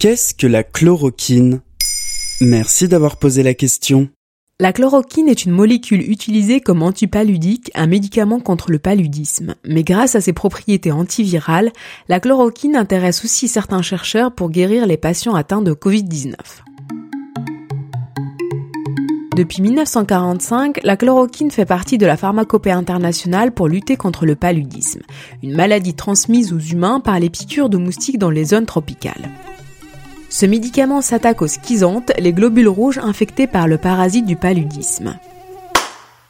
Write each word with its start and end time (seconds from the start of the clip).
Qu'est-ce 0.00 0.32
que 0.32 0.46
la 0.46 0.62
chloroquine? 0.62 1.60
Merci 2.40 2.88
d'avoir 2.88 3.18
posé 3.18 3.42
la 3.42 3.52
question. 3.52 4.08
La 4.58 4.72
chloroquine 4.72 5.28
est 5.28 5.44
une 5.44 5.52
molécule 5.52 6.10
utilisée 6.10 6.62
comme 6.62 6.82
antipaludique, 6.82 7.70
un 7.74 7.86
médicament 7.86 8.40
contre 8.40 8.70
le 8.70 8.78
paludisme. 8.78 9.56
Mais 9.68 9.82
grâce 9.82 10.14
à 10.14 10.22
ses 10.22 10.32
propriétés 10.32 10.90
antivirales, 10.90 11.70
la 12.08 12.18
chloroquine 12.18 12.76
intéresse 12.76 13.26
aussi 13.26 13.46
certains 13.46 13.82
chercheurs 13.82 14.34
pour 14.34 14.48
guérir 14.48 14.86
les 14.86 14.96
patients 14.96 15.34
atteints 15.34 15.60
de 15.60 15.74
Covid-19. 15.74 16.32
Depuis 19.36 19.60
1945, 19.60 20.80
la 20.82 20.96
chloroquine 20.96 21.50
fait 21.50 21.66
partie 21.66 21.98
de 21.98 22.06
la 22.06 22.16
pharmacopée 22.16 22.72
internationale 22.72 23.52
pour 23.52 23.68
lutter 23.68 23.96
contre 23.96 24.24
le 24.24 24.34
paludisme, 24.34 25.02
une 25.42 25.54
maladie 25.54 25.92
transmise 25.92 26.54
aux 26.54 26.58
humains 26.58 27.00
par 27.00 27.20
les 27.20 27.28
piqûres 27.28 27.68
de 27.68 27.76
moustiques 27.76 28.18
dans 28.18 28.30
les 28.30 28.46
zones 28.46 28.64
tropicales. 28.64 29.28
Ce 30.30 30.46
médicament 30.46 31.00
s'attaque 31.00 31.42
aux 31.42 31.48
schizantes, 31.48 32.12
les 32.16 32.32
globules 32.32 32.68
rouges 32.68 32.98
infectés 32.98 33.48
par 33.48 33.66
le 33.66 33.78
parasite 33.78 34.26
du 34.26 34.36
paludisme. 34.36 35.18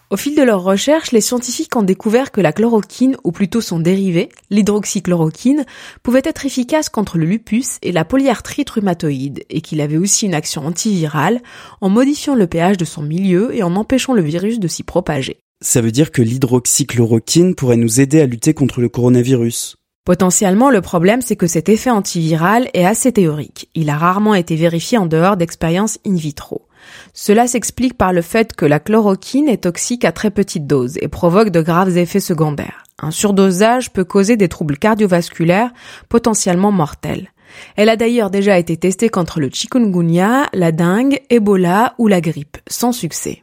Au 0.09 0.17
fil 0.17 0.35
de 0.35 0.43
leurs 0.43 0.63
recherches, 0.63 1.13
les 1.13 1.21
scientifiques 1.21 1.77
ont 1.77 1.83
découvert 1.83 2.33
que 2.33 2.41
la 2.41 2.53
chloroquine, 2.53 3.19
ou 3.25 3.31
plutôt 3.31 3.61
son 3.61 3.79
dérivé, 3.79 4.31
l'hydroxychloroquine, 4.49 5.67
pouvait 6.03 6.23
être 6.25 6.47
efficace 6.47 6.89
contre 6.89 7.19
le 7.19 7.27
lupus 7.27 7.79
et 7.83 7.93
la 7.93 8.07
polyarthrite 8.07 8.71
rhumatoïde, 8.71 9.45
et 9.51 9.61
qu'il 9.61 9.83
avait 9.83 9.99
aussi 9.99 10.25
une 10.25 10.35
action 10.35 10.67
antivirale 10.67 11.43
en 11.83 11.91
modifiant 11.91 12.35
le 12.35 12.47
pH 12.47 12.79
de 12.79 12.87
son 12.87 13.03
milieu 13.03 13.55
et 13.55 13.63
en 13.63 13.77
empêchant 13.77 14.15
le 14.15 14.23
virus 14.23 14.59
de 14.59 14.67
s'y 14.67 14.83
propager. 14.83 15.37
Ça 15.61 15.83
veut 15.83 15.93
dire 15.93 16.11
que 16.11 16.23
l'hydroxychloroquine 16.23 17.55
pourrait 17.55 17.77
nous 17.77 18.01
aider 18.01 18.23
à 18.23 18.27
lutter 18.27 18.55
contre 18.55 18.81
le 18.81 18.89
coronavirus. 18.89 19.77
Potentiellement, 20.05 20.71
le 20.71 20.81
problème, 20.81 21.21
c'est 21.21 21.37
que 21.37 21.47
cet 21.47 21.69
effet 21.69 21.91
antiviral 21.91 22.69
est 22.73 22.87
assez 22.87 23.13
théorique. 23.13 23.69
Il 23.75 23.91
a 23.91 23.99
rarement 23.99 24.35
été 24.35 24.57
vérifié 24.57 24.97
en 24.97 25.07
dehors 25.07 25.37
d'expériences 25.37 25.99
in 26.07 26.15
vitro. 26.15 26.67
Cela 27.13 27.47
s'explique 27.47 27.99
par 27.99 28.13
le 28.13 28.23
fait 28.23 28.55
que 28.55 28.65
la 28.65 28.81
chloroquine 28.81 29.49
est 29.49 29.65
toxique 29.65 30.05
à 30.07 30.13
très 30.13 30.31
petite 30.31 30.67
dose 30.67 30.97
et 31.03 31.09
provoque 31.09 31.51
de 31.51 31.61
graves 31.61 31.99
effets 31.99 32.21
secondaires. 32.21 32.85
Un 32.99 33.11
surdosage 33.11 33.93
peut 33.93 34.05
causer 34.05 34.37
des 34.37 34.49
troubles 34.49 34.79
cardiovasculaires 34.79 35.71
potentiellement 36.09 36.73
mortels. 36.73 37.31
Elle 37.77 37.89
a 37.89 37.97
d'ailleurs 37.97 38.31
déjà 38.31 38.59
été 38.59 38.77
testée 38.77 39.09
contre 39.09 39.41
le 39.41 39.51
chikungunya, 39.51 40.49
la 40.53 40.73
dengue, 40.73 41.21
Ebola 41.31 41.95
ou 41.99 42.09
la 42.09 42.21
grippe, 42.21 42.59
sans 42.69 42.93
succès. 42.93 43.43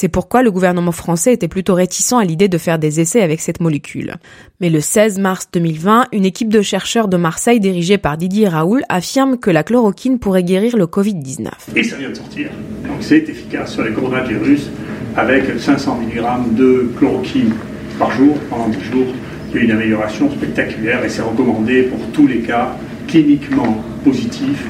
C'est 0.00 0.08
pourquoi 0.08 0.42
le 0.42 0.50
gouvernement 0.50 0.92
français 0.92 1.34
était 1.34 1.46
plutôt 1.46 1.74
réticent 1.74 2.14
à 2.14 2.24
l'idée 2.24 2.48
de 2.48 2.56
faire 2.56 2.78
des 2.78 3.00
essais 3.00 3.20
avec 3.20 3.38
cette 3.38 3.60
molécule. 3.60 4.14
Mais 4.58 4.70
le 4.70 4.80
16 4.80 5.18
mars 5.18 5.48
2020, 5.52 6.06
une 6.12 6.24
équipe 6.24 6.48
de 6.48 6.62
chercheurs 6.62 7.06
de 7.06 7.18
Marseille 7.18 7.60
dirigée 7.60 7.98
par 7.98 8.16
Didier 8.16 8.48
Raoul 8.48 8.82
affirme 8.88 9.36
que 9.36 9.50
la 9.50 9.62
chloroquine 9.62 10.18
pourrait 10.18 10.42
guérir 10.42 10.78
le 10.78 10.86
Covid-19. 10.86 11.50
Et 11.76 11.84
ça 11.84 11.96
vient 11.96 12.08
de 12.08 12.14
sortir. 12.14 12.48
Donc 12.84 12.96
c'est 13.00 13.28
efficace 13.28 13.74
sur 13.74 13.82
les 13.84 13.92
coronavirus 13.92 14.70
avec 15.18 15.60
500 15.60 16.00
mg 16.00 16.54
de 16.54 16.90
chloroquine 16.96 17.52
par 17.98 18.10
jour 18.10 18.38
pendant 18.48 18.68
10 18.68 18.82
jours. 18.82 19.14
Il 19.50 19.56
y 19.56 19.58
a 19.58 19.64
une 19.64 19.72
amélioration 19.72 20.30
spectaculaire 20.30 21.04
et 21.04 21.10
c'est 21.10 21.20
recommandé 21.20 21.82
pour 21.82 22.00
tous 22.12 22.26
les 22.26 22.40
cas 22.40 22.74
cliniquement 23.06 23.84
positifs 24.02 24.66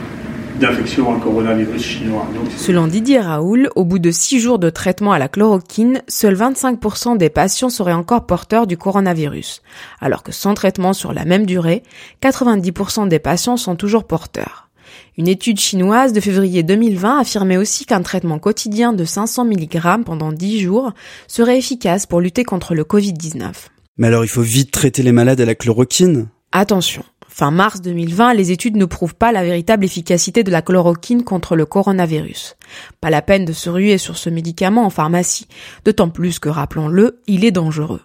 d'infection 0.61 1.11
au 1.11 1.19
coronavirus 1.19 1.83
chinois. 1.83 2.29
Selon 2.57 2.87
Didier 2.87 3.19
Raoul, 3.19 3.71
au 3.75 3.85
bout 3.85 3.99
de 3.99 4.11
six 4.11 4.39
jours 4.39 4.59
de 4.59 4.69
traitement 4.71 5.13
à 5.13 5.19
la 5.19 5.29
chloroquine, 5.29 6.03
seuls 6.07 6.37
25% 6.37 7.17
des 7.17 7.31
patients 7.31 7.71
seraient 7.71 7.95
encore 7.95 8.27
porteurs 8.27 8.67
du 8.67 8.77
coronavirus, 8.77 9.63
alors 10.01 10.23
que 10.23 10.33
sans 10.33 10.55
traitement 10.55 10.93
sur 10.93 11.13
la 11.15 11.25
même 11.25 11.47
durée, 11.47 11.83
90% 12.23 13.09
des 13.09 13.19
patients 13.19 13.57
sont 13.57 13.75
toujours 13.75 14.05
porteurs. 14.05 14.69
Une 15.17 15.29
étude 15.29 15.59
chinoise 15.59 16.13
de 16.13 16.21
février 16.21 16.63
2020 16.63 17.21
affirmait 17.21 17.57
aussi 17.57 17.87
qu'un 17.87 18.03
traitement 18.03 18.39
quotidien 18.39 18.93
de 18.93 19.05
500 19.05 19.47
mg 19.47 20.05
pendant 20.05 20.33
10 20.33 20.61
jours 20.61 20.93
serait 21.27 21.59
efficace 21.59 22.07
pour 22.07 22.21
lutter 22.21 22.45
contre 22.45 22.75
le 22.75 22.85
Covid-19. 22.85 23.51
Mais 23.97 24.09
alors 24.09 24.25
il 24.25 24.29
faut 24.29 24.43
vite 24.43 24.71
traiter 24.71 25.03
les 25.03 25.13
malades 25.13 25.41
à 25.41 25.47
la 25.47 25.55
chloroquine? 25.55 26.29
Attention, 26.53 27.05
Fin 27.41 27.51
mars 27.51 27.81
2020, 27.81 28.35
les 28.35 28.53
études 28.53 28.77
ne 28.77 28.85
prouvent 28.85 29.15
pas 29.15 29.33
la 29.33 29.43
véritable 29.43 29.87
efficacité 29.87 30.45
de 30.45 30.51
la 30.51 30.61
chloroquine 30.61 31.25
contre 31.25 31.57
le 31.57 31.65
coronavirus. 31.65 32.59
Pas 33.01 33.09
la 33.09 33.23
peine 33.23 33.47
de 33.47 33.55
se 33.55 33.71
ruer 33.71 33.97
sur 33.97 34.19
ce 34.19 34.29
médicament 34.29 34.85
en 34.85 34.91
pharmacie, 34.91 35.49
d'autant 35.87 36.11
plus 36.11 36.39
que, 36.39 36.51
rappelons-le, 36.51 37.23
il 37.27 37.47
est 37.47 37.51
dangereux. 37.51 38.03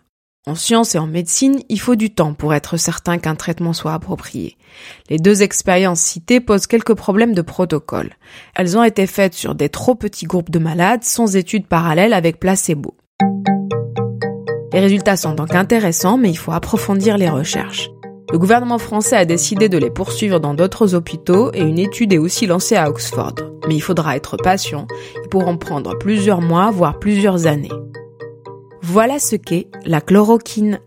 En 0.47 0.55
science 0.55 0.95
et 0.95 0.99
en 0.99 1.07
médecine, 1.07 1.59
il 1.67 1.81
faut 1.81 1.97
du 1.97 2.11
temps 2.11 2.33
pour 2.33 2.53
être 2.53 2.77
certain 2.77 3.17
qu'un 3.17 3.35
traitement 3.35 3.73
soit 3.73 3.93
approprié. 3.93 4.55
Les 5.09 5.17
deux 5.17 5.41
expériences 5.41 5.99
citées 5.99 6.39
posent 6.39 6.65
quelques 6.65 6.95
problèmes 6.95 7.33
de 7.33 7.41
protocole. 7.41 8.13
Elles 8.55 8.77
ont 8.77 8.83
été 8.85 9.05
faites 9.05 9.33
sur 9.33 9.53
des 9.53 9.67
trop 9.67 9.95
petits 9.95 10.27
groupes 10.27 10.49
de 10.49 10.59
malades 10.59 11.03
sans 11.03 11.35
études 11.35 11.67
parallèles 11.67 12.13
avec 12.13 12.39
placebo. 12.39 12.95
Les 14.71 14.79
résultats 14.79 15.17
sont 15.17 15.33
donc 15.33 15.53
intéressants, 15.53 16.17
mais 16.17 16.29
il 16.29 16.37
faut 16.37 16.53
approfondir 16.53 17.17
les 17.17 17.29
recherches. 17.29 17.89
Le 18.35 18.39
gouvernement 18.39 18.79
français 18.79 19.15
a 19.15 19.23
décidé 19.23 19.69
de 19.69 19.77
les 19.77 19.89
poursuivre 19.89 20.41
dans 20.41 20.53
d'autres 20.53 20.93
hôpitaux 20.93 21.51
et 21.53 21.61
une 21.61 21.79
étude 21.79 22.11
est 22.11 22.17
aussi 22.17 22.47
lancée 22.47 22.75
à 22.75 22.89
Oxford. 22.89 23.35
Mais 23.65 23.75
il 23.75 23.79
faudra 23.79 24.17
être 24.17 24.35
patient, 24.35 24.87
ils 25.23 25.29
pourront 25.29 25.57
prendre 25.57 25.97
plusieurs 25.97 26.41
mois, 26.41 26.69
voire 26.69 26.99
plusieurs 26.99 27.47
années. 27.47 27.71
Voilà 28.81 29.19
ce 29.19 29.37
qu'est 29.37 29.67
la 29.85 30.01
chloroquine. 30.01 30.81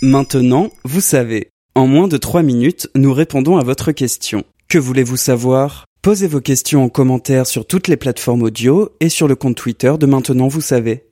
Maintenant, 0.00 0.70
vous 0.82 1.02
savez. 1.02 1.50
En 1.74 1.86
moins 1.86 2.08
de 2.08 2.16
3 2.16 2.42
minutes, 2.42 2.88
nous 2.94 3.12
répondons 3.12 3.58
à 3.58 3.62
votre 3.62 3.92
question. 3.92 4.44
Que 4.70 4.78
voulez-vous 4.78 5.18
savoir? 5.18 5.84
Posez 6.00 6.26
vos 6.26 6.40
questions 6.40 6.82
en 6.82 6.88
commentaire 6.88 7.46
sur 7.46 7.66
toutes 7.66 7.86
les 7.86 7.98
plateformes 7.98 8.44
audio 8.44 8.88
et 9.00 9.10
sur 9.10 9.28
le 9.28 9.36
compte 9.36 9.56
Twitter 9.56 9.92
de 10.00 10.06
Maintenant, 10.06 10.48
vous 10.48 10.62
savez. 10.62 11.09